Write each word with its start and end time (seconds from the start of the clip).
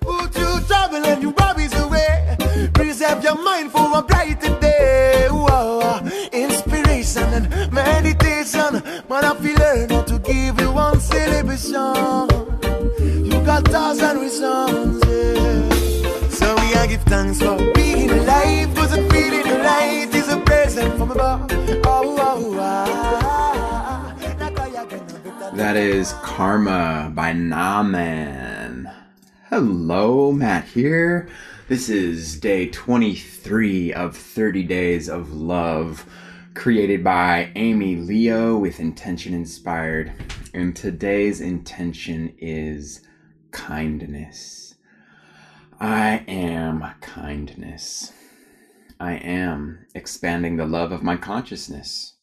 Put 0.00 0.32
trouble 0.66 1.04
and 1.06 1.22
you 1.22 1.30
worries 1.30 1.74
away. 1.78 2.36
Preserve 2.74 3.22
your 3.22 3.42
mind 3.42 3.72
for 3.72 3.98
a 3.98 4.02
brighter 4.02 4.58
day. 4.60 5.28
Inspiration 6.32 7.24
and 7.34 7.72
meditation. 7.72 8.82
Man, 9.08 9.24
I 9.24 9.34
feel 9.40 9.56
learn 9.58 9.90
how 9.90 10.02
to 10.02 10.18
give 10.20 10.60
you 10.60 10.72
one 10.72 11.00
celebration. 11.00 12.26
You 13.26 13.44
got 13.44 13.64
thousand 13.68 14.20
reasons, 14.20 15.02
yeah. 15.06 16.28
So 16.30 16.54
we 16.56 16.74
are 16.74 16.86
give 16.86 17.02
thanks 17.02 17.38
for 17.40 17.56
being 17.74 18.10
alive. 18.10 18.74
Cause 18.74 18.94
feeling 19.10 19.46
is 20.14 20.28
a 20.28 20.38
present 20.40 20.96
from 20.96 21.10
above. 21.10 21.50
Oh, 21.84 22.16
oh, 22.18 22.56
ah. 22.58 24.14
No 24.38 24.50
better 24.50 25.56
That 25.56 25.76
is 25.76 26.14
Karma 26.22 27.12
by 27.14 27.32
Naman. 27.32 28.61
Hello, 29.54 30.32
Matt 30.32 30.64
here. 30.64 31.28
This 31.68 31.90
is 31.90 32.40
day 32.40 32.70
23 32.70 33.92
of 33.92 34.16
30 34.16 34.62
Days 34.62 35.10
of 35.10 35.34
Love, 35.34 36.06
created 36.54 37.04
by 37.04 37.52
Amy 37.54 37.96
Leo 37.96 38.56
with 38.56 38.80
Intention 38.80 39.34
Inspired. 39.34 40.10
And 40.54 40.74
today's 40.74 41.42
intention 41.42 42.34
is 42.38 43.02
kindness. 43.50 44.76
I 45.78 46.24
am 46.26 46.82
kindness. 47.02 48.10
I 48.98 49.16
am 49.16 49.84
expanding 49.94 50.56
the 50.56 50.64
love 50.64 50.92
of 50.92 51.02
my 51.02 51.18
consciousness 51.18 52.14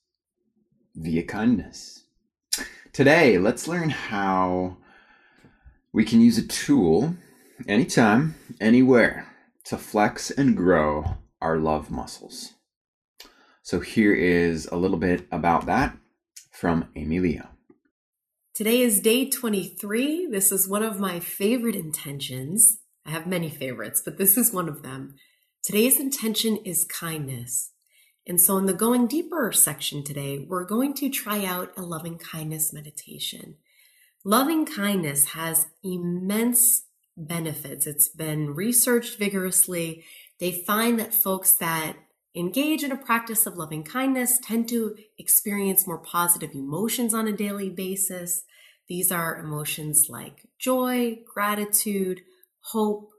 via 0.95 1.21
kindness. 1.21 2.05
Today, 2.91 3.37
let's 3.37 3.67
learn 3.67 3.91
how 3.91 4.77
we 5.91 6.05
can 6.05 6.21
use 6.21 6.37
a 6.37 6.47
tool 6.47 7.15
anytime, 7.67 8.35
anywhere 8.61 9.27
to 9.65 9.77
flex 9.77 10.29
and 10.31 10.55
grow 10.55 11.17
our 11.41 11.57
love 11.57 11.89
muscles. 11.89 12.53
So, 13.61 13.79
here 13.79 14.13
is 14.13 14.67
a 14.67 14.75
little 14.75 14.97
bit 14.97 15.27
about 15.31 15.65
that 15.67 15.97
from 16.51 16.89
Amy 16.95 17.19
Leo. 17.19 17.49
Today 18.55 18.81
is 18.81 18.99
day 18.99 19.29
23. 19.29 20.27
This 20.27 20.51
is 20.51 20.67
one 20.67 20.83
of 20.83 20.99
my 20.99 21.19
favorite 21.19 21.75
intentions. 21.75 22.79
I 23.05 23.11
have 23.11 23.27
many 23.27 23.49
favorites, 23.49 24.01
but 24.03 24.17
this 24.17 24.37
is 24.37 24.53
one 24.53 24.67
of 24.67 24.81
them. 24.81 25.15
Today's 25.63 25.99
intention 25.99 26.57
is 26.65 26.83
kindness. 26.83 27.71
And 28.27 28.39
so, 28.39 28.57
in 28.57 28.65
the 28.65 28.73
going 28.73 29.07
deeper 29.07 29.51
section 29.51 30.03
today, 30.03 30.45
we're 30.47 30.65
going 30.65 30.93
to 30.95 31.09
try 31.09 31.45
out 31.45 31.71
a 31.77 31.81
loving 31.81 32.17
kindness 32.17 32.73
meditation. 32.73 33.57
Loving 34.25 34.65
kindness 34.65 35.29
has 35.29 35.67
immense 35.81 36.83
benefits. 37.15 37.87
It's 37.87 38.09
been 38.09 38.53
researched 38.53 39.17
vigorously. 39.17 40.03
They 40.39 40.51
find 40.51 40.99
that 40.99 41.13
folks 41.13 41.53
that 41.53 41.95
engage 42.35 42.83
in 42.83 42.91
a 42.91 42.97
practice 42.97 43.45
of 43.45 43.57
loving 43.57 43.83
kindness 43.83 44.37
tend 44.43 44.67
to 44.69 44.95
experience 45.17 45.87
more 45.87 45.97
positive 45.97 46.53
emotions 46.53 47.13
on 47.13 47.27
a 47.27 47.35
daily 47.35 47.69
basis. 47.69 48.43
These 48.89 49.11
are 49.11 49.39
emotions 49.39 50.07
like 50.09 50.47
joy, 50.57 51.19
gratitude, 51.33 52.21
hope, 52.59 53.09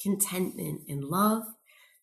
contentment, 0.00 0.82
and 0.88 1.04
love. 1.04 1.44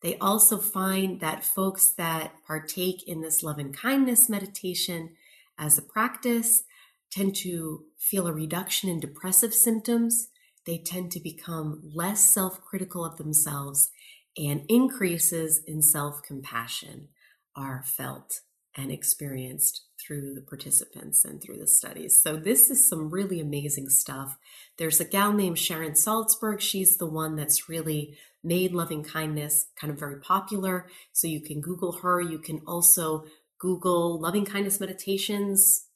They 0.02 0.18
also 0.18 0.58
find 0.58 1.20
that 1.20 1.46
folks 1.46 1.94
that 1.98 2.34
partake 2.46 3.08
in 3.08 3.22
this 3.22 3.44
love 3.44 3.60
and 3.60 3.76
kindness 3.76 4.30
meditation 4.30 5.16
as 5.60 5.78
a 5.78 5.82
practice 5.84 6.64
tend 7.12 7.36
to 7.36 7.84
feel 7.98 8.28
a 8.28 8.34
reduction 8.34 8.90
in 8.90 9.00
depressive 9.00 9.54
symptoms. 9.54 10.30
They 10.66 10.78
tend 10.78 11.12
to 11.12 11.20
become 11.20 11.82
less 11.94 12.34
self 12.34 12.62
critical 12.62 13.06
of 13.06 13.18
themselves, 13.18 13.90
and 14.38 14.64
increases 14.68 15.62
in 15.66 15.82
self 15.82 16.22
compassion 16.24 17.10
are 17.56 17.84
felt 17.86 18.42
and 18.76 18.92
experienced 18.92 19.86
through 20.00 20.36
the 20.36 20.42
participants 20.42 21.26
and 21.26 21.42
through 21.42 21.58
the 21.58 21.68
studies. 21.68 22.22
So, 22.22 22.36
this 22.36 22.70
is 22.70 22.88
some 22.88 23.10
really 23.10 23.40
amazing 23.40 23.90
stuff. 23.90 24.38
There's 24.78 25.00
a 25.00 25.06
gal 25.06 25.34
named 25.34 25.58
Sharon 25.58 25.94
Salzberg. 25.94 26.60
She's 26.60 26.98
the 26.98 27.08
one 27.08 27.36
that's 27.36 27.68
really 27.68 28.18
made 28.44 28.74
loving 28.74 29.04
kindness 29.04 29.66
kind 29.80 29.92
of 29.92 30.00
very 30.00 30.20
popular. 30.20 30.88
So, 31.14 31.28
you 31.28 31.42
can 31.42 31.62
Google 31.62 31.94
her. 32.04 32.22
You 32.22 32.40
can 32.40 32.62
also 32.68 33.26
Google 33.60 34.22
loving 34.22 34.46
kindness 34.46 34.80
meditations 34.80 35.87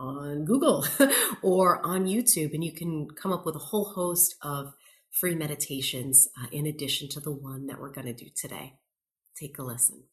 on 0.00 0.44
Google 0.44 0.84
or 1.42 1.84
on 1.86 2.06
YouTube, 2.06 2.54
and 2.54 2.64
you 2.64 2.72
can 2.72 3.08
come 3.10 3.32
up 3.32 3.46
with 3.46 3.54
a 3.54 3.60
whole 3.60 3.92
host 3.94 4.34
of 4.42 4.72
free 5.10 5.34
meditations 5.34 6.28
uh, 6.40 6.46
in 6.50 6.66
addition 6.66 7.08
to 7.10 7.20
the 7.20 7.30
one 7.30 7.66
that 7.66 7.80
we're 7.80 7.92
going 7.92 8.06
to 8.06 8.12
do 8.12 8.26
today. 8.34 8.74
Take 9.38 9.58
a 9.58 9.62
listen. 9.62 10.04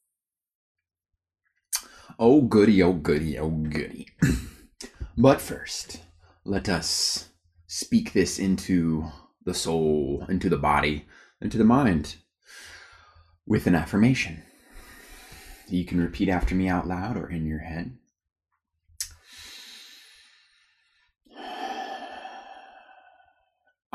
Oh, 2.19 2.41
goody, 2.41 2.81
oh, 2.83 2.93
goody, 2.93 3.37
oh, 3.37 3.49
goody. 3.49 4.07
but 5.17 5.39
first, 5.39 6.01
let 6.43 6.67
us 6.67 7.29
speak 7.67 8.13
this 8.13 8.39
into 8.39 9.05
the 9.45 9.53
soul, 9.53 10.25
into 10.27 10.49
the 10.49 10.57
body, 10.57 11.05
into 11.41 11.57
the 11.57 11.63
mind 11.63 12.17
with 13.45 13.67
an 13.67 13.75
affirmation. 13.75 14.43
You 15.69 15.85
can 15.85 16.01
repeat 16.01 16.29
after 16.29 16.55
me 16.55 16.67
out 16.67 16.87
loud 16.87 17.17
or 17.17 17.29
in 17.29 17.45
your 17.45 17.59
head. 17.59 17.97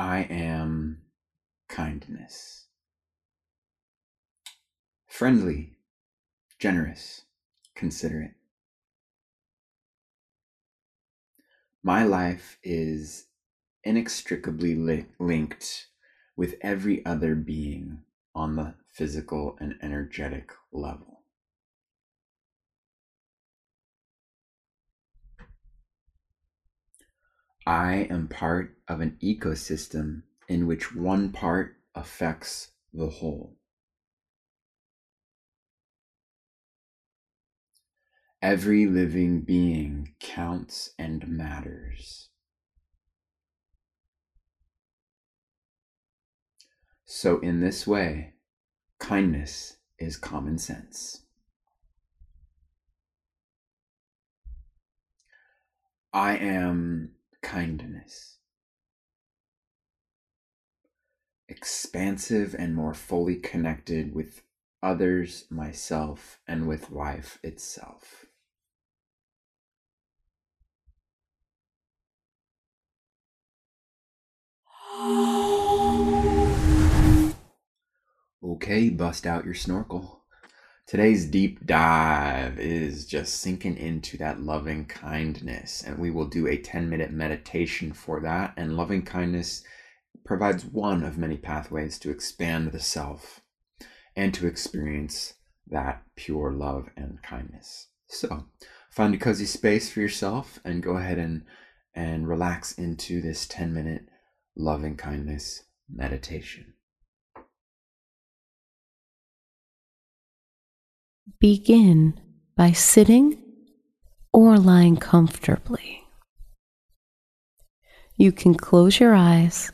I 0.02 0.22
am 0.30 1.02
kindness. 1.68 2.66
Friendly, 5.06 5.78
generous, 6.58 7.22
considerate. 7.76 8.34
My 11.84 12.02
life 12.02 12.58
is 12.64 13.26
inextricably 13.84 14.74
li- 14.74 15.06
linked 15.20 15.86
with 16.36 16.56
every 16.62 17.06
other 17.06 17.36
being 17.36 18.02
on 18.34 18.56
the 18.56 18.74
physical 18.92 19.56
and 19.60 19.76
energetic 19.80 20.50
level. 20.72 21.11
I 27.66 28.08
am 28.10 28.26
part 28.26 28.76
of 28.88 29.00
an 29.00 29.18
ecosystem 29.22 30.22
in 30.48 30.66
which 30.66 30.94
one 30.94 31.30
part 31.30 31.76
affects 31.94 32.72
the 32.92 33.08
whole. 33.08 33.56
Every 38.40 38.86
living 38.86 39.42
being 39.42 40.14
counts 40.18 40.90
and 40.98 41.28
matters. 41.28 42.28
So, 47.04 47.38
in 47.38 47.60
this 47.60 47.86
way, 47.86 48.32
kindness 48.98 49.76
is 49.98 50.16
common 50.16 50.58
sense. 50.58 51.20
I 56.12 56.36
am 56.36 57.12
kindness. 57.42 58.38
Expansive 61.48 62.54
and 62.58 62.74
more 62.74 62.94
fully 62.94 63.36
connected 63.36 64.14
with 64.14 64.42
others, 64.82 65.44
myself, 65.50 66.40
and 66.48 66.66
with 66.66 66.90
life 66.90 67.38
itself. 67.42 68.26
Okay, 78.42 78.88
bust 78.88 79.26
out 79.26 79.44
your 79.44 79.54
snorkel. 79.54 80.21
Today's 80.86 81.24
deep 81.24 81.64
dive 81.64 82.58
is 82.58 83.06
just 83.06 83.40
sinking 83.40 83.76
into 83.78 84.18
that 84.18 84.40
loving 84.40 84.84
kindness, 84.84 85.82
and 85.82 85.98
we 85.98 86.10
will 86.10 86.26
do 86.26 86.46
a 86.46 86.56
10 86.58 86.90
minute 86.90 87.10
meditation 87.10 87.92
for 87.92 88.20
that. 88.20 88.52
And 88.56 88.76
loving 88.76 89.02
kindness 89.02 89.64
provides 90.24 90.64
one 90.64 91.02
of 91.02 91.16
many 91.16 91.36
pathways 91.36 91.98
to 92.00 92.10
expand 92.10 92.72
the 92.72 92.80
self 92.80 93.40
and 94.16 94.34
to 94.34 94.46
experience 94.46 95.34
that 95.68 96.02
pure 96.16 96.52
love 96.52 96.88
and 96.96 97.22
kindness. 97.22 97.88
So, 98.08 98.46
find 98.90 99.14
a 99.14 99.18
cozy 99.18 99.46
space 99.46 99.90
for 99.90 100.00
yourself 100.00 100.58
and 100.64 100.82
go 100.82 100.98
ahead 100.98 101.18
and, 101.18 101.44
and 101.94 102.28
relax 102.28 102.72
into 102.72 103.22
this 103.22 103.46
10 103.46 103.72
minute 103.72 104.08
loving 104.54 104.96
kindness 104.96 105.62
meditation. 105.88 106.74
Begin 111.38 112.20
by 112.56 112.72
sitting 112.72 113.42
or 114.32 114.58
lying 114.58 114.96
comfortably. 114.96 116.04
You 118.16 118.32
can 118.32 118.54
close 118.54 119.00
your 119.00 119.14
eyes 119.14 119.72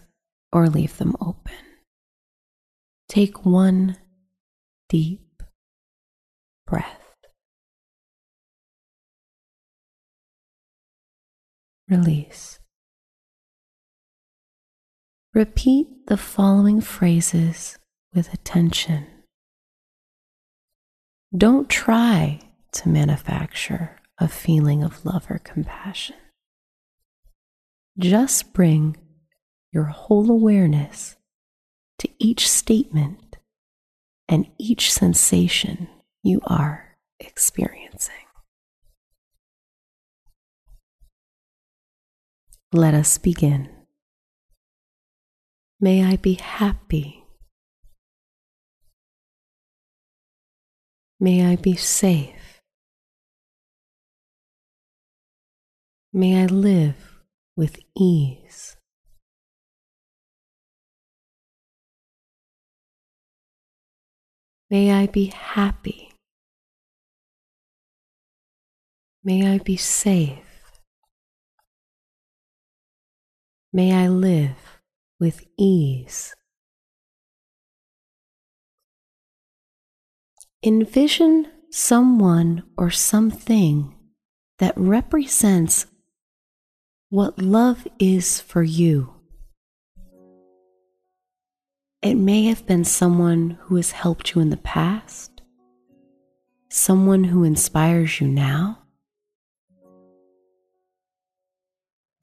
or 0.52 0.68
leave 0.68 0.96
them 0.96 1.14
open. 1.20 1.52
Take 3.08 3.44
one 3.44 3.96
deep 4.88 5.42
breath. 6.66 7.16
Release. 11.88 12.58
Repeat 15.34 16.06
the 16.06 16.16
following 16.16 16.80
phrases 16.80 17.78
with 18.14 18.32
attention. 18.32 19.06
Don't 21.36 21.68
try 21.68 22.40
to 22.72 22.88
manufacture 22.88 23.96
a 24.18 24.28
feeling 24.28 24.82
of 24.82 25.04
love 25.04 25.26
or 25.30 25.38
compassion. 25.38 26.16
Just 27.98 28.52
bring 28.52 28.96
your 29.72 29.84
whole 29.84 30.30
awareness 30.30 31.16
to 31.98 32.08
each 32.18 32.48
statement 32.48 33.36
and 34.28 34.46
each 34.56 34.92
sensation 34.92 35.88
you 36.22 36.40
are 36.46 36.96
experiencing. 37.20 38.14
Let 42.72 42.94
us 42.94 43.18
begin. 43.18 43.68
May 45.80 46.04
I 46.04 46.16
be 46.16 46.34
happy. 46.34 47.24
May 51.20 51.44
I 51.44 51.56
be 51.56 51.74
safe. 51.74 52.60
May 56.12 56.42
I 56.42 56.46
live 56.46 57.22
with 57.56 57.80
ease. 57.96 58.76
May 64.70 64.92
I 64.92 65.06
be 65.06 65.26
happy. 65.26 66.12
May 69.24 69.54
I 69.54 69.58
be 69.58 69.76
safe. 69.76 70.80
May 73.72 73.92
I 73.92 74.08
live 74.08 74.80
with 75.18 75.44
ease. 75.56 76.37
Envision 80.64 81.46
someone 81.70 82.64
or 82.76 82.90
something 82.90 83.94
that 84.58 84.74
represents 84.76 85.86
what 87.10 87.38
love 87.40 87.86
is 88.00 88.40
for 88.40 88.64
you. 88.64 89.14
It 92.02 92.16
may 92.16 92.46
have 92.46 92.66
been 92.66 92.84
someone 92.84 93.56
who 93.62 93.76
has 93.76 93.92
helped 93.92 94.34
you 94.34 94.40
in 94.40 94.50
the 94.50 94.56
past, 94.56 95.42
someone 96.68 97.22
who 97.22 97.44
inspires 97.44 98.20
you 98.20 98.26
now, 98.26 98.82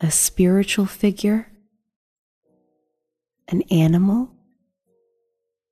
a 0.02 0.12
spiritual 0.12 0.86
figure, 0.86 1.54
an 3.48 3.62
animal, 3.72 4.30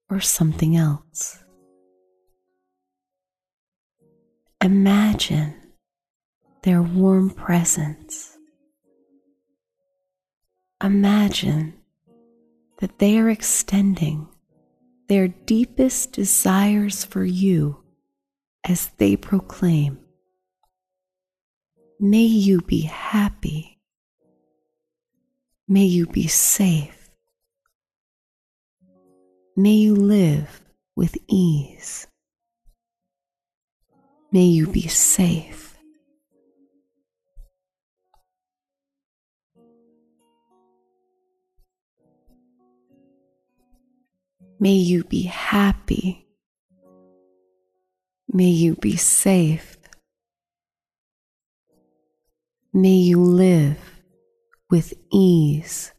or 0.10 0.21
something 0.21 0.77
else. 0.77 1.42
Imagine 4.63 5.56
their 6.62 6.81
warm 6.81 7.31
presence. 7.31 8.38
Imagine 10.81 11.74
that 12.80 12.98
they 12.98 13.18
are 13.18 13.30
extending 13.30 14.25
their 15.10 15.27
deepest 15.27 16.13
desires 16.13 17.04
for 17.04 17.25
you 17.25 17.83
as 18.63 18.88
they 19.00 19.18
proclaim, 19.18 20.00
May 22.00 22.24
you 22.24 22.62
be 22.62 22.83
happy. 22.83 23.81
May 25.68 25.83
you 25.83 26.06
be 26.06 26.27
safe. 26.27 27.10
May 29.57 29.74
you 29.74 29.94
live 29.94 30.62
with 30.95 31.18
ease. 31.27 32.07
May 34.33 34.45
you 34.45 34.65
be 34.65 34.88
safe. 34.88 35.77
May 44.59 44.74
you 44.74 45.03
be 45.03 45.21
happy. 45.21 46.25
May 48.27 48.50
you 48.50 48.74
be 48.74 48.95
safe. 48.95 49.77
May 52.74 52.95
you 52.95 53.21
live 53.24 53.77
with 54.71 54.95
ease. 55.12 55.91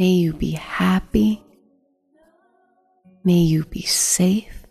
May 0.00 0.12
you 0.12 0.32
be 0.32 0.52
happy. 0.52 1.44
May 3.22 3.40
you 3.40 3.66
be 3.66 3.82
safe. 3.82 4.64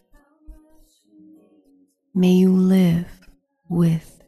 May 2.15 2.31
you 2.31 2.51
live 2.51 3.05
with 3.69 4.23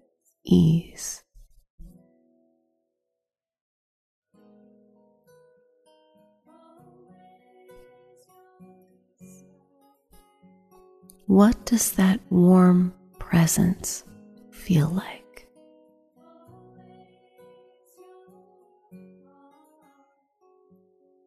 ease. 0.45 1.23
What 11.25 11.65
does 11.65 11.93
that 11.93 12.19
warm 12.29 12.93
presence 13.17 14.03
feel 14.51 14.89
like? 14.89 15.20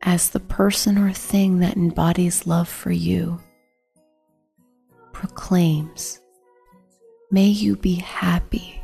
As 0.05 0.31
the 0.31 0.41
person 0.41 0.99
or 0.99 1.13
thing 1.13 1.61
that 1.61 1.77
embodies 1.77 2.47
love 2.47 2.69
for 2.69 2.93
you 2.93 3.41
proclaims, 5.13 6.21
May 7.35 7.49
you 7.49 7.75
be 7.75 7.97
happy. 7.97 8.81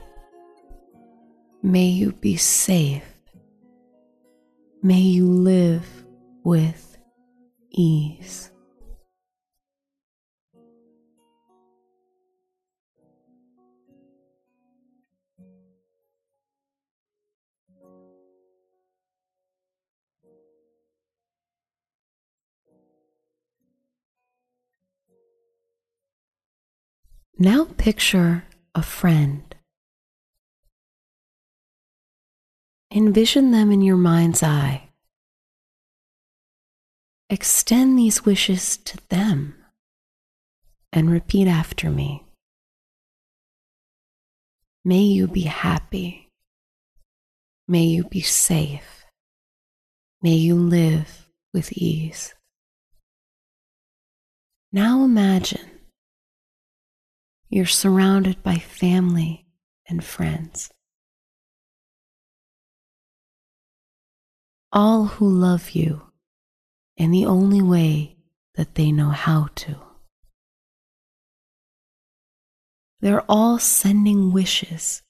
May 1.62 1.86
you 1.86 2.10
be 2.10 2.36
safe. 2.36 3.04
May 4.82 5.02
you 5.02 5.26
live 5.26 5.86
with 6.42 6.98
ease. 7.70 8.50
Now 27.42 27.64
picture 27.78 28.44
a 28.74 28.82
friend. 28.82 29.54
Envision 32.94 33.50
them 33.50 33.72
in 33.72 33.80
your 33.80 33.96
mind's 33.96 34.42
eye. 34.42 34.90
Extend 37.30 37.98
these 37.98 38.26
wishes 38.26 38.76
to 38.76 38.98
them 39.08 39.54
and 40.92 41.10
repeat 41.10 41.48
after 41.48 41.88
me. 41.88 42.26
May 44.84 45.00
you 45.00 45.26
be 45.26 45.44
happy. 45.44 46.28
May 47.66 47.84
you 47.84 48.04
be 48.04 48.20
safe. 48.20 49.06
May 50.20 50.34
you 50.34 50.56
live 50.56 51.30
with 51.54 51.72
ease. 51.72 52.34
Now 54.74 55.04
imagine 55.04 55.79
you're 57.50 57.66
surrounded 57.66 58.42
by 58.44 58.54
family 58.54 59.44
and 59.88 60.04
friends. 60.04 60.70
All 64.72 65.06
who 65.06 65.28
love 65.28 65.70
you 65.70 66.02
in 66.96 67.10
the 67.10 67.26
only 67.26 67.60
way 67.60 68.16
that 68.54 68.76
they 68.76 68.92
know 68.92 69.08
how 69.08 69.48
to. 69.56 69.76
They're 73.00 73.24
all 73.28 73.58
sending 73.58 74.32
wishes 74.32 75.02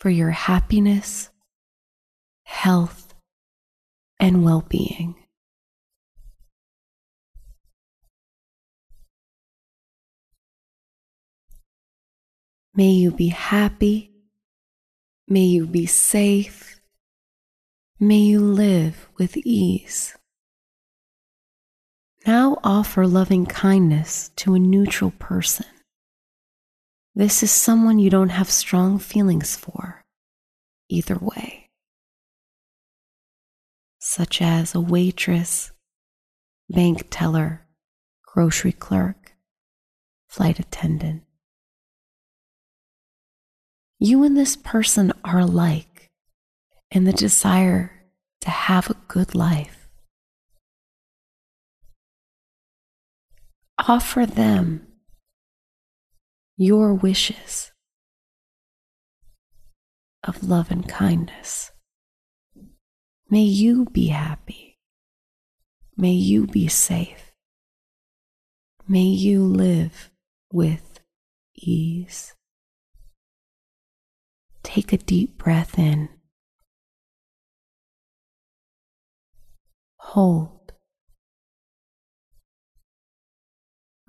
for 0.00 0.08
your 0.08 0.30
happiness, 0.30 1.28
health, 2.44 3.14
and 4.18 4.42
well 4.42 4.64
being. 4.66 5.21
May 12.74 12.90
you 12.90 13.10
be 13.10 13.28
happy. 13.28 14.12
May 15.28 15.44
you 15.44 15.66
be 15.66 15.84
safe. 15.84 16.80
May 18.00 18.18
you 18.18 18.40
live 18.40 19.08
with 19.18 19.36
ease. 19.36 20.16
Now 22.26 22.58
offer 22.64 23.06
loving 23.06 23.44
kindness 23.46 24.30
to 24.36 24.54
a 24.54 24.58
neutral 24.58 25.10
person. 25.18 25.66
This 27.14 27.42
is 27.42 27.50
someone 27.50 27.98
you 27.98 28.08
don't 28.08 28.30
have 28.30 28.50
strong 28.50 28.98
feelings 28.98 29.54
for, 29.54 30.02
either 30.88 31.18
way, 31.20 31.68
such 33.98 34.40
as 34.40 34.74
a 34.74 34.80
waitress, 34.80 35.72
bank 36.70 37.08
teller, 37.10 37.66
grocery 38.24 38.72
clerk, 38.72 39.34
flight 40.26 40.58
attendant. 40.58 41.22
You 44.04 44.24
and 44.24 44.36
this 44.36 44.56
person 44.56 45.12
are 45.24 45.38
alike 45.38 46.10
in 46.90 47.04
the 47.04 47.12
desire 47.12 48.02
to 48.40 48.50
have 48.50 48.90
a 48.90 48.96
good 49.06 49.32
life. 49.32 49.88
Offer 53.86 54.26
them 54.26 54.88
your 56.56 56.94
wishes 56.94 57.70
of 60.24 60.42
love 60.42 60.72
and 60.72 60.88
kindness. 60.88 61.70
May 63.30 63.44
you 63.44 63.84
be 63.84 64.08
happy. 64.08 64.80
May 65.96 66.14
you 66.14 66.48
be 66.48 66.66
safe. 66.66 67.30
May 68.88 69.04
you 69.04 69.44
live 69.44 70.10
with 70.52 70.98
ease. 71.54 72.34
Take 74.74 74.94
a 74.94 74.96
deep 74.96 75.36
breath 75.36 75.78
in. 75.78 76.08
Hold. 79.98 80.72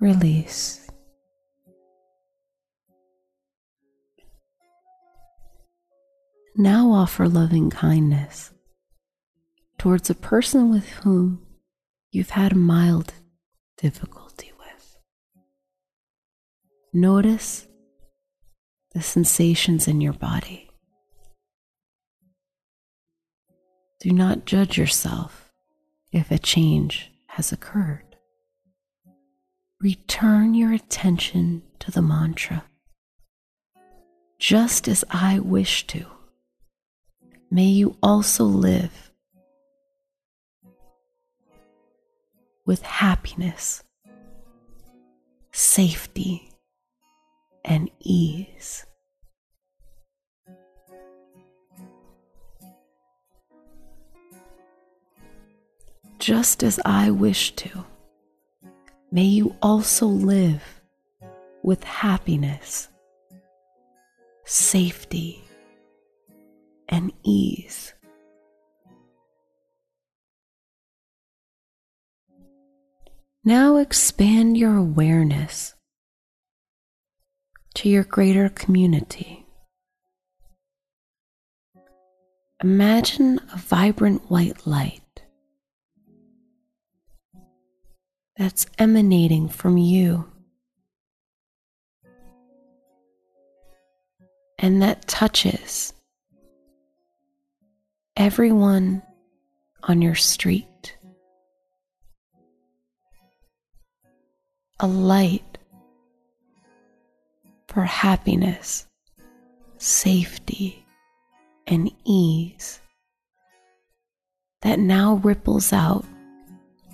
Release. 0.00 0.88
Now 6.56 6.92
offer 6.92 7.28
loving 7.28 7.68
kindness 7.68 8.50
towards 9.76 10.08
a 10.08 10.14
person 10.14 10.70
with 10.70 10.88
whom 10.88 11.44
you've 12.10 12.30
had 12.30 12.52
a 12.52 12.56
mild 12.56 13.12
difficulty 13.76 14.50
with. 14.58 14.96
Notice 16.94 17.66
the 18.94 19.02
sensations 19.02 19.88
in 19.88 20.00
your 20.00 20.12
body. 20.12 20.70
Do 24.00 24.12
not 24.12 24.46
judge 24.46 24.78
yourself 24.78 25.52
if 26.12 26.30
a 26.30 26.38
change 26.38 27.10
has 27.26 27.50
occurred. 27.52 28.16
Return 29.80 30.54
your 30.54 30.72
attention 30.72 31.62
to 31.80 31.90
the 31.90 32.02
mantra. 32.02 32.64
Just 34.38 34.86
as 34.86 35.04
I 35.10 35.40
wish 35.40 35.86
to, 35.88 36.06
may 37.50 37.66
you 37.66 37.96
also 38.02 38.44
live 38.44 39.10
with 42.64 42.82
happiness, 42.82 43.82
safety, 45.52 46.53
and 47.64 47.90
ease. 48.00 48.86
Just 56.18 56.62
as 56.62 56.80
I 56.84 57.10
wish 57.10 57.54
to, 57.56 57.84
may 59.10 59.24
you 59.24 59.56
also 59.60 60.06
live 60.06 60.80
with 61.62 61.84
happiness, 61.84 62.88
safety, 64.44 65.44
and 66.88 67.12
ease. 67.22 67.92
Now 73.46 73.76
expand 73.76 74.56
your 74.56 74.76
awareness 74.76 75.74
to 77.74 77.88
your 77.88 78.04
greater 78.04 78.48
community. 78.48 79.46
Imagine 82.62 83.40
a 83.52 83.58
vibrant 83.58 84.30
white 84.30 84.66
light 84.66 85.22
that's 88.36 88.66
emanating 88.78 89.48
from 89.48 89.76
you 89.76 90.26
and 94.58 94.80
that 94.80 95.06
touches 95.06 95.92
everyone 98.16 99.02
on 99.82 100.00
your 100.00 100.14
street. 100.14 100.96
A 104.80 104.86
light 104.86 105.53
for 107.74 107.82
happiness, 107.82 108.86
safety, 109.78 110.86
and 111.66 111.90
ease 112.04 112.80
that 114.62 114.78
now 114.78 115.14
ripples 115.24 115.72
out 115.72 116.04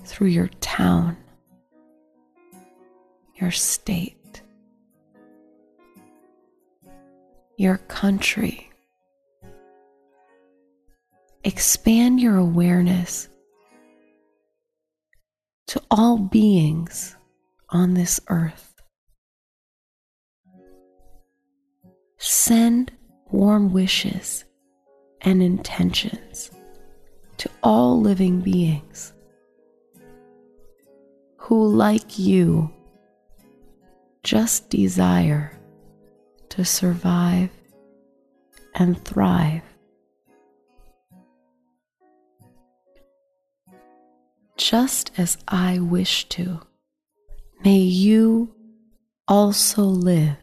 through 0.03 0.29
your 0.29 0.47
town, 0.59 1.15
your 3.35 3.51
state, 3.51 4.41
your 7.57 7.77
country. 7.77 8.71
Expand 11.43 12.19
your 12.19 12.37
awareness 12.37 13.29
to 15.67 15.79
all 15.91 16.17
beings 16.17 17.15
on 17.69 17.93
this 17.93 18.19
earth. 18.29 18.70
Send 22.23 22.91
warm 23.31 23.73
wishes 23.73 24.45
and 25.21 25.41
intentions 25.41 26.51
to 27.37 27.49
all 27.63 27.99
living 27.99 28.41
beings 28.41 29.11
who, 31.37 31.67
like 31.67 32.19
you, 32.19 32.71
just 34.23 34.69
desire 34.69 35.51
to 36.49 36.63
survive 36.63 37.49
and 38.75 39.03
thrive. 39.03 39.63
Just 44.57 45.09
as 45.17 45.39
I 45.47 45.79
wish 45.79 46.29
to, 46.29 46.61
may 47.65 47.79
you 47.79 48.53
also 49.27 49.81
live 49.81 50.37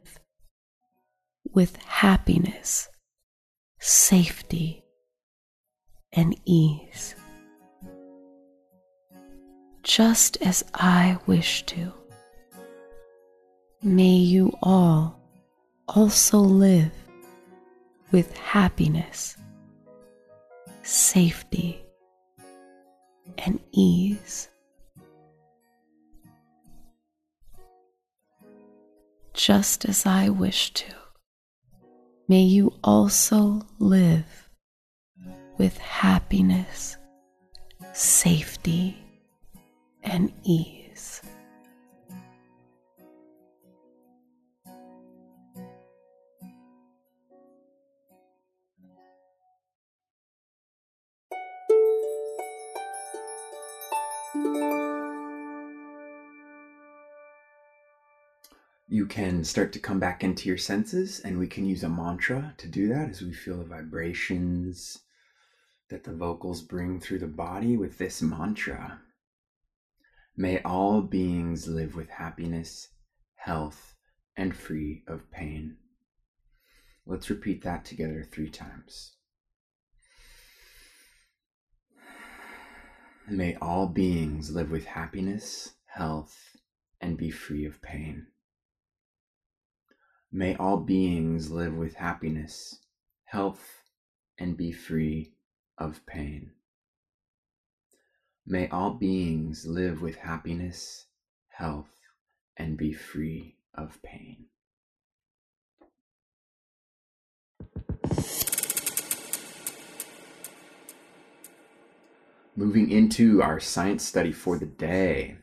with 1.59 1.75
happiness, 1.83 2.89
safety, 3.81 4.85
and 6.13 6.39
ease. 6.45 7.17
Just 9.83 10.37
as 10.41 10.63
I 10.73 11.19
wish 11.27 11.67
to. 11.67 11.93
May 13.83 14.19
you 14.35 14.57
all 14.63 15.21
also 15.89 16.39
live 16.39 16.93
with 18.13 18.37
happiness, 18.37 19.37
safety, 20.85 21.85
and 23.37 23.59
ease. 23.73 24.49
Just 29.35 29.85
as 29.87 30.07
I 30.07 30.29
wish 30.29 30.73
to 30.75 31.08
may 32.29 32.43
you 32.43 32.75
also 32.85 33.63
live 33.79 34.49
with 35.57 35.79
happiness, 35.79 36.97
safety, 37.95 38.97
and 40.05 40.31
ease. 40.45 41.23
You 58.91 59.05
can 59.05 59.45
start 59.45 59.75
to 59.75 59.79
come 59.79 60.01
back 60.01 60.25
into 60.25 60.49
your 60.49 60.57
senses, 60.57 61.21
and 61.21 61.39
we 61.39 61.47
can 61.47 61.67
use 61.67 61.85
a 61.85 61.91
mantra 61.91 62.55
to 62.57 62.67
do 62.67 62.89
that 62.89 63.11
as 63.11 63.21
we 63.21 63.35
feel 63.35 63.59
the 63.59 63.65
vibrations 63.65 65.01
that 65.91 66.05
the 66.05 66.15
vocals 66.15 66.63
bring 66.63 66.99
through 66.99 67.19
the 67.19 67.27
body 67.27 67.77
with 67.77 67.99
this 67.99 68.23
mantra. 68.23 69.03
May 70.39 70.63
all 70.63 71.03
beings 71.03 71.69
live 71.69 71.97
with 71.97 72.09
happiness, 72.09 72.89
health, 73.35 73.95
and 74.39 74.57
free 74.57 75.05
of 75.07 75.31
pain. 75.31 75.77
Let's 77.05 77.29
repeat 77.29 77.63
that 77.65 77.85
together 77.85 78.25
three 78.25 78.49
times. 78.49 79.17
May 83.29 83.55
all 83.57 83.87
beings 83.87 84.51
live 84.51 84.71
with 84.71 84.87
happiness, 84.87 85.75
health, 85.85 86.57
and 87.03 87.19
be 87.19 87.31
free 87.31 87.67
of 87.67 87.83
pain. 87.83 88.29
May 90.31 90.55
all 90.57 90.77
beings 90.77 91.51
live 91.51 91.75
with 91.75 91.95
happiness, 91.95 92.81
health, 93.25 93.83
and 94.37 94.59
be 94.59 94.73
free 94.73 95.33
of 95.79 96.05
pain. 96.05 96.51
May 98.47 98.69
all 98.69 98.93
beings 98.93 99.67
live 99.67 100.03
with 100.03 100.17
happiness, 100.17 101.07
health, 101.49 101.95
and 102.59 102.77
be 102.77 102.93
free 102.93 103.57
of 103.75 104.03
pain. 104.03 104.47
Moving 112.55 112.91
into 112.91 113.41
our 113.41 113.61
science 113.61 114.05
study 114.05 114.33
for 114.33 114.59
the 114.59 114.67
day. 114.67 115.39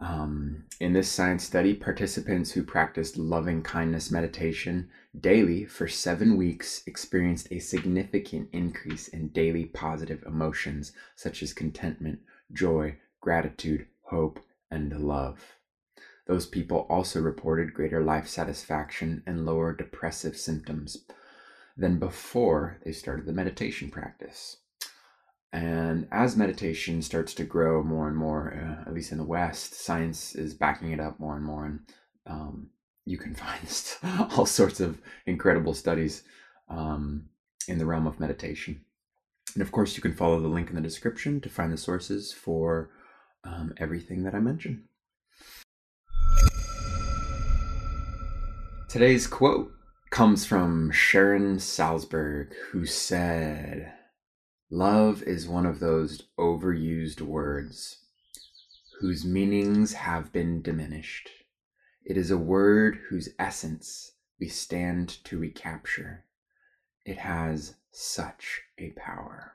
Um, 0.00 0.64
in 0.78 0.92
this 0.92 1.10
science 1.10 1.42
study, 1.42 1.74
participants 1.74 2.52
who 2.52 2.62
practiced 2.62 3.16
loving 3.16 3.62
kindness 3.62 4.10
meditation 4.12 4.90
daily 5.18 5.64
for 5.64 5.88
seven 5.88 6.36
weeks 6.36 6.82
experienced 6.86 7.48
a 7.50 7.58
significant 7.58 8.48
increase 8.52 9.08
in 9.08 9.28
daily 9.28 9.64
positive 9.64 10.22
emotions 10.24 10.92
such 11.16 11.42
as 11.42 11.52
contentment, 11.52 12.20
joy, 12.52 12.96
gratitude, 13.20 13.86
hope, 14.02 14.38
and 14.70 14.92
love. 15.00 15.56
Those 16.26 16.46
people 16.46 16.86
also 16.88 17.20
reported 17.20 17.74
greater 17.74 18.02
life 18.02 18.28
satisfaction 18.28 19.22
and 19.26 19.44
lower 19.44 19.74
depressive 19.74 20.36
symptoms 20.36 20.98
than 21.76 21.98
before 21.98 22.78
they 22.84 22.92
started 22.92 23.26
the 23.26 23.32
meditation 23.32 23.90
practice. 23.90 24.58
And 25.52 26.06
as 26.12 26.36
meditation 26.36 27.00
starts 27.00 27.32
to 27.34 27.44
grow 27.44 27.82
more 27.82 28.06
and 28.06 28.16
more, 28.16 28.52
uh, 28.52 28.86
at 28.86 28.92
least 28.92 29.12
in 29.12 29.18
the 29.18 29.24
West, 29.24 29.74
science 29.74 30.34
is 30.34 30.52
backing 30.52 30.92
it 30.92 31.00
up 31.00 31.18
more 31.18 31.36
and 31.36 31.44
more. 31.44 31.64
And 31.64 31.80
um, 32.26 32.70
you 33.06 33.16
can 33.16 33.34
find 34.02 34.30
all 34.36 34.46
sorts 34.46 34.80
of 34.80 35.00
incredible 35.26 35.74
studies 35.74 36.22
um, 36.68 37.28
in 37.66 37.78
the 37.78 37.86
realm 37.86 38.06
of 38.06 38.20
meditation. 38.20 38.82
And 39.54 39.62
of 39.62 39.72
course, 39.72 39.96
you 39.96 40.02
can 40.02 40.14
follow 40.14 40.40
the 40.40 40.48
link 40.48 40.68
in 40.68 40.76
the 40.76 40.82
description 40.82 41.40
to 41.40 41.48
find 41.48 41.72
the 41.72 41.78
sources 41.78 42.32
for 42.32 42.90
um, 43.44 43.72
everything 43.78 44.24
that 44.24 44.34
I 44.34 44.40
mentioned. 44.40 44.82
Today's 48.88 49.26
quote 49.26 49.72
comes 50.10 50.44
from 50.46 50.90
Sharon 50.90 51.56
Salzberg, 51.56 52.52
who 52.70 52.86
said, 52.86 53.92
Love 54.70 55.22
is 55.22 55.48
one 55.48 55.64
of 55.64 55.80
those 55.80 56.24
overused 56.38 57.22
words 57.22 58.02
whose 59.00 59.24
meanings 59.24 59.94
have 59.94 60.30
been 60.30 60.60
diminished. 60.60 61.30
It 62.04 62.18
is 62.18 62.30
a 62.30 62.36
word 62.36 62.98
whose 63.08 63.30
essence 63.38 64.12
we 64.38 64.46
stand 64.46 65.08
to 65.24 65.38
recapture. 65.38 66.26
It 67.06 67.16
has 67.16 67.76
such 67.92 68.60
a 68.76 68.90
power. 68.90 69.54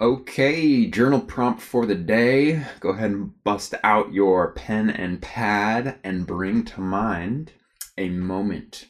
Okay, 0.00 0.86
journal 0.86 1.20
prompt 1.20 1.62
for 1.62 1.86
the 1.86 1.94
day. 1.94 2.64
Go 2.80 2.88
ahead 2.88 3.12
and 3.12 3.44
bust 3.44 3.76
out 3.84 4.12
your 4.12 4.50
pen 4.50 4.90
and 4.90 5.22
pad 5.22 6.00
and 6.02 6.26
bring 6.26 6.64
to 6.64 6.80
mind 6.80 7.52
a 7.96 8.08
moment 8.08 8.86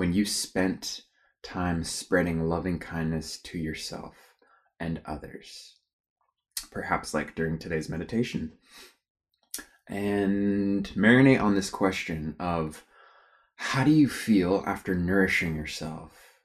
when 0.00 0.14
you 0.14 0.24
spent 0.24 1.02
time 1.42 1.84
spreading 1.84 2.48
loving 2.48 2.78
kindness 2.78 3.36
to 3.36 3.58
yourself 3.58 4.34
and 4.80 4.98
others. 5.04 5.74
Perhaps 6.70 7.12
like 7.12 7.34
during 7.34 7.58
today's 7.58 7.90
meditation. 7.90 8.50
And 9.86 10.88
marinate 10.96 11.42
on 11.42 11.54
this 11.54 11.68
question 11.68 12.34
of 12.40 12.82
how 13.56 13.84
do 13.84 13.90
you 13.90 14.08
feel 14.08 14.64
after 14.66 14.94
nourishing 14.94 15.54
yourself 15.54 16.40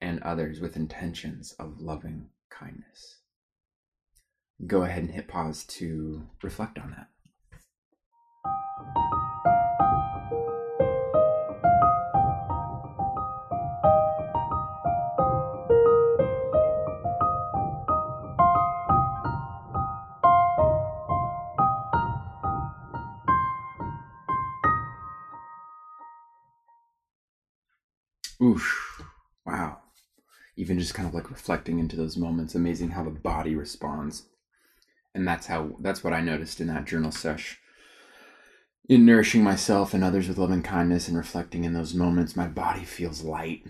and 0.00 0.22
others 0.22 0.58
with 0.58 0.74
intentions 0.74 1.52
of 1.58 1.78
loving 1.78 2.30
kindness? 2.48 3.18
Go 4.66 4.84
ahead 4.84 5.02
and 5.02 5.12
hit 5.12 5.28
pause 5.28 5.64
to 5.64 6.26
reflect 6.42 6.78
on 6.78 6.92
that. 6.92 7.08
Oof. 28.42 29.02
Wow. 29.46 29.78
Even 30.56 30.78
just 30.78 30.94
kind 30.94 31.08
of 31.08 31.14
like 31.14 31.30
reflecting 31.30 31.78
into 31.78 31.96
those 31.96 32.16
moments, 32.16 32.54
amazing 32.54 32.90
how 32.90 33.04
the 33.04 33.10
body 33.10 33.54
responds. 33.54 34.26
And 35.14 35.28
that's 35.28 35.46
how 35.46 35.76
that's 35.80 36.02
what 36.02 36.12
I 36.12 36.20
noticed 36.20 36.60
in 36.60 36.66
that 36.68 36.86
journal 36.86 37.12
sesh. 37.12 37.58
In 38.88 39.06
nourishing 39.06 39.44
myself 39.44 39.94
and 39.94 40.02
others 40.02 40.26
with 40.26 40.38
loving 40.38 40.62
kindness 40.62 41.06
and 41.06 41.16
reflecting 41.16 41.64
in 41.64 41.72
those 41.72 41.94
moments, 41.94 42.34
my 42.34 42.48
body 42.48 42.84
feels 42.84 43.22
light 43.22 43.64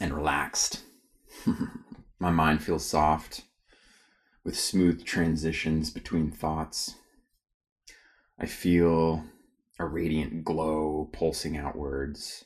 and 0.00 0.12
relaxed. 0.14 0.82
my 2.18 2.30
mind 2.30 2.62
feels 2.62 2.84
soft 2.84 3.42
with 4.44 4.58
smooth 4.58 5.04
transitions 5.04 5.90
between 5.90 6.30
thoughts. 6.30 6.96
I 8.38 8.46
feel 8.46 9.24
a 9.78 9.86
radiant 9.86 10.44
glow 10.44 11.08
pulsing 11.12 11.56
outwards 11.56 12.44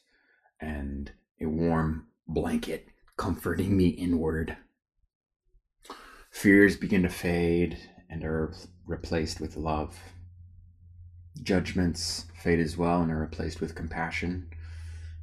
and 0.61 1.11
a 1.41 1.49
warm 1.49 2.07
blanket 2.29 2.89
comforting 3.17 3.77
me 3.77 3.89
inward. 3.89 4.57
Fears 6.31 6.77
begin 6.77 7.03
to 7.03 7.09
fade 7.09 7.79
and 8.09 8.25
are 8.25 8.55
replaced 8.87 9.41
with 9.41 9.57
love. 9.57 9.99
Judgments 11.43 12.27
fade 12.43 12.61
as 12.61 12.77
well 12.77 13.03
and 13.03 13.11
are 13.11 13.21
replaced 13.21 13.61
with 13.61 13.75
compassion. 13.75 14.49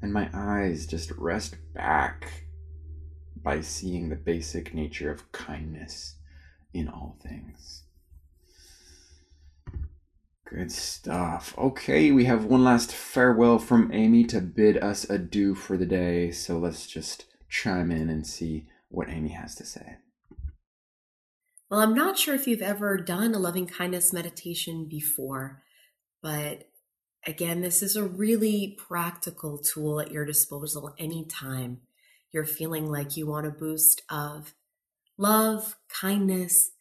And 0.02 0.12
my 0.14 0.30
eyes 0.34 0.86
just 0.86 1.12
rest 1.12 1.58
back 1.74 2.46
by 3.36 3.62
seeing 3.62 4.10
the 4.10 4.16
basic 4.16 4.74
nature 4.74 5.12
of 5.12 5.32
kindness 5.32 6.16
in 6.74 6.88
all 6.88 7.18
things. 7.22 7.84
Good 10.50 10.72
stuff. 10.72 11.54
Okay, 11.58 12.12
we 12.12 12.26
have 12.26 12.46
one 12.46 12.64
last 12.64 12.94
farewell 12.94 13.60
from 13.60 13.92
Amy 13.92 14.24
to 14.26 14.40
bid 14.40 14.78
us 14.78 15.10
adieu 15.10 15.56
for 15.56 15.76
the 15.76 15.86
day. 15.86 16.32
So 16.32 16.58
let's 16.58 16.88
just 16.88 17.26
chime 17.50 17.92
in 17.92 18.10
and 18.10 18.26
see 18.26 18.66
what 18.88 19.10
Amy 19.10 19.30
has 19.30 19.56
to 19.56 19.66
say. 19.66 19.98
Well, 21.70 21.82
I'm 21.82 21.94
not 21.94 22.18
sure 22.18 22.34
if 22.34 22.48
you've 22.48 22.62
ever 22.62 22.98
done 22.98 23.36
a 23.36 23.40
loving 23.40 23.68
kindness 23.68 24.14
meditation 24.14 24.88
before, 24.90 25.64
but 26.22 26.70
again, 27.26 27.60
this 27.60 27.84
is 27.84 27.98
a 27.98 28.04
really 28.04 28.78
practical 28.88 29.58
tool 29.58 30.00
at 30.00 30.12
your 30.12 30.24
disposal 30.24 30.96
anytime 30.98 31.82
you're 32.32 32.46
feeling 32.46 32.90
like 32.90 33.18
you 33.18 33.28
want 33.28 33.48
a 33.48 33.52
boost 33.52 34.02
of 34.10 34.54
love, 35.18 35.76
kindness, 35.90 36.72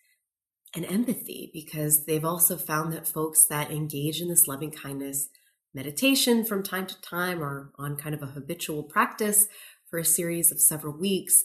and 0.76 0.84
empathy 0.84 1.50
because 1.52 2.04
they've 2.04 2.24
also 2.24 2.56
found 2.56 2.92
that 2.92 3.08
folks 3.08 3.46
that 3.48 3.70
engage 3.70 4.20
in 4.20 4.28
this 4.28 4.46
loving 4.46 4.70
kindness 4.70 5.28
meditation 5.74 6.44
from 6.44 6.62
time 6.62 6.86
to 6.86 7.00
time 7.00 7.42
or 7.42 7.72
on 7.78 7.96
kind 7.96 8.14
of 8.14 8.22
a 8.22 8.26
habitual 8.26 8.82
practice 8.82 9.48
for 9.88 9.98
a 9.98 10.04
series 10.04 10.52
of 10.52 10.60
several 10.60 10.96
weeks 10.96 11.44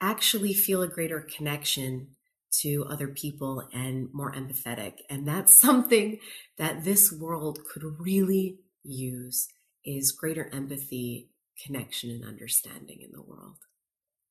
actually 0.00 0.52
feel 0.52 0.82
a 0.82 0.88
greater 0.88 1.20
connection 1.20 2.08
to 2.52 2.86
other 2.88 3.08
people 3.08 3.66
and 3.72 4.08
more 4.12 4.32
empathetic. 4.32 4.98
And 5.08 5.26
that's 5.26 5.54
something 5.60 6.18
that 6.58 6.84
this 6.84 7.10
world 7.10 7.60
could 7.72 7.82
really 7.98 8.58
use 8.82 9.48
is 9.84 10.12
greater 10.12 10.50
empathy 10.52 11.30
connection 11.64 12.10
and 12.10 12.24
understanding 12.24 13.00
in 13.00 13.12
the 13.12 13.22
world. 13.22 13.56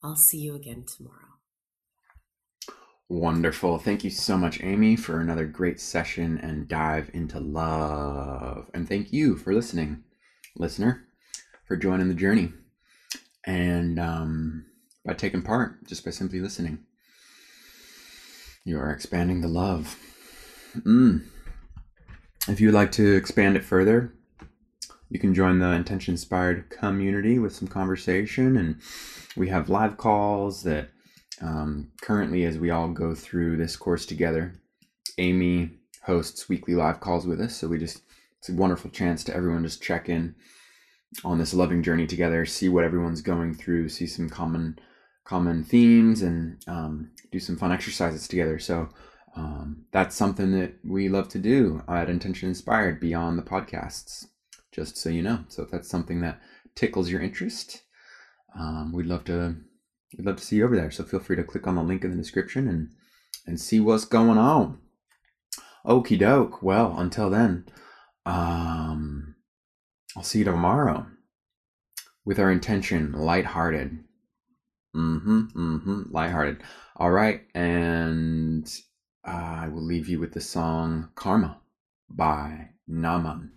I'll 0.04 0.16
see 0.16 0.38
you 0.38 0.56
again 0.56 0.86
tomorrow 0.86 1.36
Wonderful. 3.08 3.78
Thank 3.78 4.04
you 4.04 4.10
so 4.10 4.36
much, 4.36 4.64
Amy, 4.64 4.96
for 4.96 5.22
another 5.22 5.46
great 5.46 5.80
session 5.80 6.40
and 6.40 6.68
dive 6.68 7.12
into 7.14 7.40
love. 7.40 8.72
And 8.74 8.90
thank 8.90 9.14
you 9.14 9.36
for 9.36 9.54
listening, 9.54 10.04
listener, 10.58 11.06
for 11.68 11.78
joining 11.78 12.08
the 12.08 12.16
journey 12.16 12.52
and 13.46 14.00
um, 14.00 14.66
by 15.06 15.14
taking 15.14 15.44
part 15.44 15.86
just 15.86 16.04
by 16.04 16.10
simply 16.10 16.40
listening. 16.40 16.80
You 18.64 18.80
are 18.80 18.92
expanding 18.92 19.42
the 19.42 19.48
love. 19.50 20.00
Mm. 20.76 21.26
If 22.48 22.60
you 22.60 22.70
would 22.70 22.76
like 22.76 22.92
to 22.94 23.16
expand 23.16 23.56
it 23.56 23.64
further, 23.64 24.16
you 25.10 25.20
can 25.20 25.36
join 25.36 25.60
the 25.60 25.72
intention 25.72 26.16
inspired 26.16 26.72
community 26.72 27.38
with 27.38 27.56
some 27.56 27.68
conversation 27.68 28.58
and 28.58 28.82
we 29.38 29.50
have 29.50 29.70
live 29.70 29.98
calls 29.98 30.64
that 30.64 30.90
um, 31.42 31.92
currently 32.02 32.46
as 32.46 32.58
we 32.58 32.70
all 32.70 32.90
go 32.90 33.14
through 33.14 33.58
this 33.58 33.76
course 33.76 34.06
together 34.06 34.54
amy 35.18 35.70
hosts 36.04 36.48
weekly 36.48 36.76
live 36.76 37.00
calls 37.00 37.26
with 37.26 37.42
us 37.42 37.56
so 37.56 37.68
we 37.68 37.78
just 37.78 38.02
it's 38.40 38.50
a 38.50 38.54
wonderful 38.54 38.90
chance 38.90 39.24
to 39.24 39.36
everyone 39.36 39.64
just 39.64 39.82
check 39.82 40.08
in 40.10 40.36
on 41.24 41.38
this 41.38 41.54
loving 41.54 41.84
journey 41.84 42.08
together 42.08 42.46
see 42.46 42.70
what 42.70 42.84
everyone's 42.84 43.22
going 43.22 43.54
through 43.54 43.90
see 43.90 44.08
some 44.08 44.30
common 44.30 44.78
common 45.26 45.64
themes 45.64 46.22
and 46.22 46.64
um, 46.68 47.12
do 47.32 47.40
some 47.40 47.58
fun 47.58 47.72
exercises 47.72 48.28
together. 48.28 48.60
So 48.60 48.90
um, 49.36 49.86
that's 49.92 50.16
something 50.16 50.52
that 50.52 50.76
we 50.86 51.10
love 51.10 51.28
to 51.30 51.40
do 51.40 51.84
at 51.90 52.10
intention 52.10 52.48
inspired 52.48 53.00
beyond 53.00 53.38
the 53.38 53.44
podcasts 53.44 54.28
just 54.72 54.98
so 54.98 55.10
you 55.10 55.22
know. 55.22 55.40
So 55.50 55.64
if 55.64 55.72
that's 55.72 55.90
something 55.90 56.22
that 56.22 56.40
tickles 56.76 57.10
your 57.10 57.22
interest 57.22 57.82
um, 58.58 58.94
we'd 58.94 59.06
love 59.06 59.24
to 59.26 59.56
we'd 60.18 60.26
love 60.26 60.38
to 60.38 60.44
see 60.44 60.58
you 60.58 60.66
over 60.66 60.76
there. 60.76 60.92
So 60.92 61.04
feel 61.04 61.20
free 61.20 61.36
to 61.36 61.44
click 61.44 61.68
on 61.68 61.76
the 61.76 61.84
link 61.84 62.04
in 62.04 62.12
the 62.12 62.18
description 62.18 62.68
and 62.68 62.90
and 63.48 63.60
see 63.60 63.80
what's 63.80 64.06
going 64.06 64.38
on. 64.38 64.80
Okie 65.86 66.18
doke. 66.18 66.64
Well, 66.64 66.96
until 66.98 67.30
then, 67.30 67.66
um, 68.26 69.36
I'll 70.16 70.24
see 70.24 70.40
you 70.40 70.46
tomorrow 70.46 71.06
with 72.24 72.40
our 72.40 72.52
intention 72.52 73.14
lighthearted. 73.14 74.04
Mm-hmm. 74.96 75.42
Mm-hmm. 75.56 76.02
Lighthearted. 76.10 76.64
All 76.96 77.12
right, 77.12 77.42
and 77.54 78.68
I 79.24 79.68
will 79.68 79.84
leave 79.84 80.08
you 80.08 80.20
with 80.20 80.34
the 80.34 80.42
song 80.42 81.10
"Karma" 81.16 81.60
by 82.10 82.70
Naman. 82.90 83.50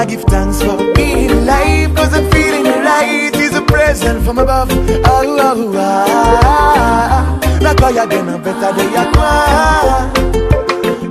Gotta 0.00 0.16
give 0.16 0.24
thanks 0.24 0.62
for 0.62 0.76
being 0.94 1.30
alive. 1.30 1.94
Cause 1.94 2.14
I'm 2.14 2.30
feeling 2.30 2.64
right. 2.64 3.30
Is 3.34 3.54
a 3.54 3.62
present 3.62 4.24
from 4.24 4.38
above. 4.38 4.70
Oh, 4.70 5.04
oh, 5.04 5.38
oh 5.40 5.74
ah. 5.76 7.38
Now 7.60 7.74
call 7.74 7.90
you 7.92 8.02
again 8.02 8.28
a 8.28 8.38
better 8.38 8.72
day. 8.76 8.94
I 8.96 10.10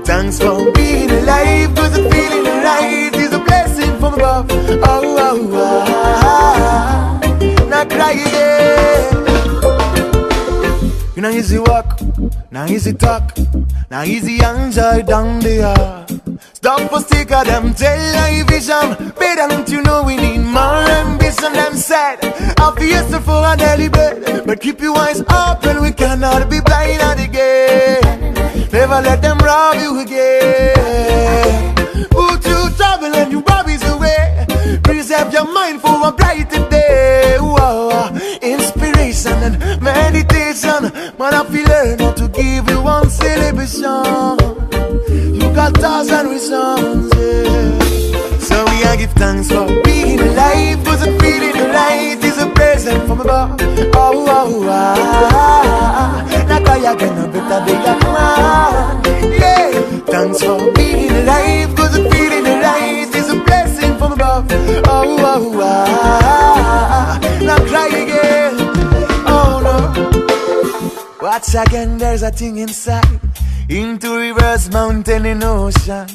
Thanks 0.05 0.39
for 0.39 0.71
being 0.71 1.11
alive, 1.11 1.75
cause 1.75 1.97
I'm 1.97 2.09
feeling 2.09 2.45
right 2.45 3.13
is 3.13 3.31
a 3.33 3.39
blessing 3.39 3.99
from 3.99 4.13
above. 4.15 4.47
Oh, 4.49 4.79
oh, 4.83 5.51
ah, 5.53 5.85
ah. 6.23 7.19
oh. 7.21 7.67
Now 7.69 7.85
cry 7.85 8.11
again. 8.11 9.15
You 11.15 11.21
know 11.21 11.29
easy 11.29 11.59
walk, 11.59 11.99
now 12.49 12.65
easy 12.65 12.93
talk, 12.93 13.37
now 13.91 14.03
easy 14.03 14.39
enjoy 14.43 15.03
down 15.03 15.41
there. 15.41 16.05
Stop 16.59 16.89
for 16.89 16.99
stick 16.99 17.31
of 17.31 17.45
them, 17.45 17.73
tell 17.73 18.33
your 18.33 18.45
vision. 18.45 19.13
Better 19.17 19.47
don't 19.47 19.69
you 19.69 19.81
know 19.81 20.03
we 20.03 20.17
need 20.17 20.39
more 20.39 20.83
ambition. 20.99 21.53
Them 21.53 21.73
said, 21.77 22.17
I'll 22.59 22.75
be 22.75 22.87
yesterday 22.87 23.23
for 23.23 23.45
an 23.45 23.61
early 23.61 23.87
bed. 23.87 24.45
But 24.45 24.59
keep 24.59 24.81
your 24.81 24.97
eyes 24.97 25.21
open, 25.21 25.81
we 25.81 25.93
cannot 25.93 26.49
be 26.49 26.59
blind 26.59 27.01
at 27.01 27.15
the 27.15 27.27
gate. 27.31 28.73
Never 28.73 28.99
let 28.99 29.21
them 29.21 29.37
rob 29.37 29.75
you 29.75 30.01
again. 30.01 31.75
Put 32.11 32.45
you 32.45 32.69
trouble 32.75 33.15
and 33.15 33.31
you 33.31 33.39
worries 33.39 33.83
away. 33.87 34.45
Preserve 34.83 35.31
your 35.31 35.49
mind 35.49 35.79
for 35.79 35.95
a 36.05 36.11
brighter 36.11 36.67
day. 36.67 37.37
Whoa. 37.39 38.09
Inspiration 38.41 39.31
and 39.31 39.81
meditation. 39.81 40.91
Man, 41.17 41.33
I 41.33 41.45
feel 41.45 41.65
learn 41.69 41.99
how 41.99 42.11
to 42.11 42.27
give 42.27 42.69
you 42.69 42.81
one 42.81 43.09
celebration. 43.09 44.58
Got 45.69 45.81
thousand 45.81 46.29
reasons, 46.29 47.13
yeah. 47.15 48.37
So 48.39 48.65
we 48.71 48.83
are 48.85 48.97
give 48.97 49.11
thanks 49.11 49.49
for 49.49 49.67
being 49.83 50.19
alive. 50.19 50.83
Cause 50.83 51.01
the 51.05 51.11
feeling 51.19 51.53
right 51.69 52.17
is 52.23 52.39
a 52.39 52.49
present 52.49 53.05
from 53.05 53.21
above. 53.21 53.59
Oh, 53.93 54.25
oh, 54.27 54.65
ah. 54.67 56.45
Now 56.47 56.63
cry 56.63 56.77
again, 56.77 57.17
a 57.19 57.27
better 57.27 57.65
day 57.67 57.83
than 57.85 57.99
mine. 57.99 59.03
Yeah. 59.39 59.71
Thanks 60.07 60.41
for 60.41 60.71
being 60.73 61.11
alive. 61.11 61.75
Cause 61.75 61.93
the 61.93 62.09
feeling 62.09 62.45
right 62.45 63.07
is 63.13 63.29
a 63.29 63.35
blessing 63.35 63.95
from 63.99 64.13
above. 64.13 64.47
Oh, 64.49 65.17
oh, 65.19 65.59
ah. 65.61 66.48
Watch 71.39 71.55
again, 71.55 71.97
there's 71.97 72.21
a 72.21 72.31
thing 72.31 72.57
inside. 72.57 73.21
Into 73.69 74.13
rivers, 74.13 74.69
mountain, 74.73 75.25
and 75.25 75.41
ocean. 75.41 76.05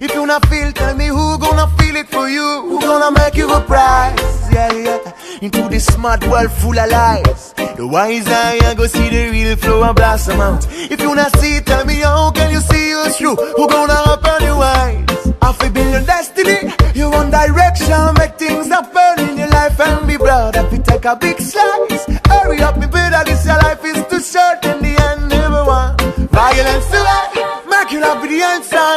If 0.00 0.14
you 0.14 0.24
not 0.26 0.46
feel, 0.46 0.70
tell 0.70 0.94
me 0.94 1.08
who 1.08 1.38
gonna 1.40 1.66
feel 1.76 1.96
it 1.96 2.06
for 2.06 2.28
you? 2.28 2.62
Who 2.68 2.80
gonna 2.80 3.10
make 3.10 3.34
you 3.34 3.52
a 3.52 3.60
prize? 3.62 4.48
Yeah, 4.52 4.72
yeah. 4.72 5.12
Into 5.42 5.68
this 5.68 5.86
smart 5.86 6.22
world 6.28 6.52
full 6.52 6.78
of 6.78 6.88
lies. 6.88 7.52
The 7.76 7.84
wise 7.84 8.28
eye 8.28 8.74
go 8.76 8.86
see 8.86 9.08
the 9.08 9.30
real 9.32 9.56
flow 9.56 9.82
and 9.82 9.96
blossom 9.96 10.40
out. 10.40 10.64
If 10.70 11.00
you 11.00 11.16
not 11.16 11.36
see, 11.40 11.58
tell 11.62 11.84
me 11.84 11.94
how 11.94 12.30
can 12.30 12.52
you 12.52 12.60
see 12.60 12.94
us 12.94 13.18
through? 13.18 13.34
Who 13.34 13.66
gonna 13.66 14.00
open 14.06 14.44
your 14.44 14.62
eyes? 14.62 15.32
Half 15.42 15.66
a 15.66 15.70
billion 15.70 16.04
destiny, 16.04 16.70
your 16.94 17.12
own 17.12 17.32
direction, 17.32 18.14
make 18.18 18.38
things 18.38 18.68
happen 18.68 19.28
in 19.30 19.36
your 19.36 19.48
life 19.48 19.80
and 19.80 20.06
be 20.06 20.16
proud. 20.16 20.54
If 20.54 20.72
you 20.72 20.78
take 20.78 21.04
a 21.06 21.16
big 21.16 21.40
slice, 21.40 21.89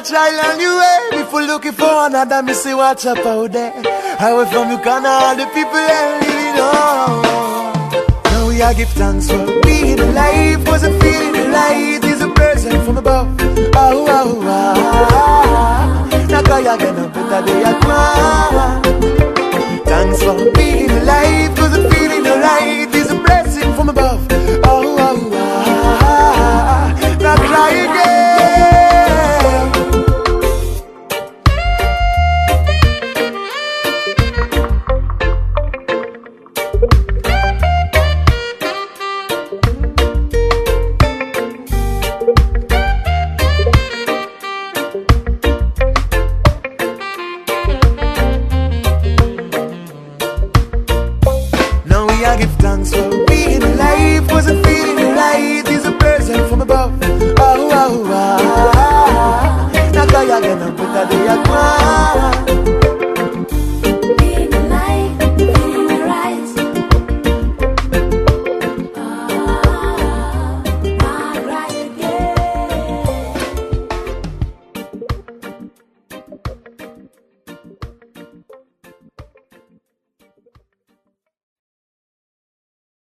the 0.03 0.09
child 0.09 0.45
and 0.45 0.61
you 0.61 0.77
way. 0.77 1.23
Before 1.23 1.41
looking 1.41 1.71
for 1.71 2.05
another, 2.07 2.41
me 2.43 2.53
say 2.53 2.73
watch 2.73 3.05
up 3.05 3.17
out 3.19 3.51
there. 3.51 3.71
Away 3.71 4.45
from 4.51 4.71
you 4.71 4.77
can 4.77 5.05
all 5.05 5.35
the 5.35 5.45
people 5.47 5.77
and 5.77 6.25
living 6.25 6.59
on. 6.61 7.23
Now 8.25 8.47
we 8.47 8.61
are 8.61 8.73
give 8.73 8.89
thanks 8.89 9.29
for 9.29 9.45
being 9.61 9.99
alive. 9.99 10.67
Was 10.67 10.83
a 10.83 10.91
feeling 10.99 11.35
alive 11.35 12.03
is 12.03 12.21
a 12.21 12.29
present 12.29 12.83
from 12.85 12.97
above. 12.97 13.27
Oh, 13.75 14.05
oh, 14.07 14.41
oh. 14.43 15.07
Now 16.29 16.41
cry 16.43 16.59
again, 16.59 16.97
a 16.97 17.07
better 17.07 17.45
day 17.45 17.63
at. 17.63 17.83
Thanks 19.85 20.23
for 20.23 20.51
being 20.53 20.87
the 20.87 21.01
alive 21.03 21.62